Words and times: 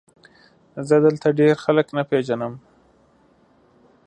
زه 0.87 0.95
دلته 1.05 1.27
ډېر 1.39 1.55
خلک 1.65 1.87
نه 1.97 2.03
پېژنم؟ 2.09 2.53